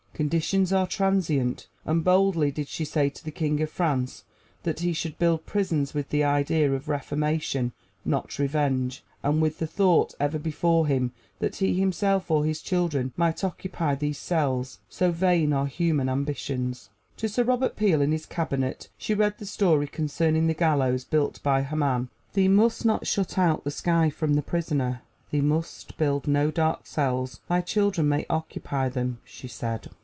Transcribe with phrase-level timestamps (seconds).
[0.13, 4.23] Conditions are transient, and boldly did she say to the King of France
[4.61, 7.71] that he should build prisons with the idea of reformation,
[8.05, 13.11] not revenge, and with the thought ever before him that he himself or his children
[13.17, 16.91] might occupy these cells so vain are human ambitions.
[17.17, 21.41] To Sir Robert Peel and his Cabinet she read the story concerning the gallows built
[21.41, 22.09] by Haman.
[22.33, 26.85] "Thee must not shut out the sky from the prisoner; thee must build no dark
[26.85, 29.89] cells thy children may occupy them," she said.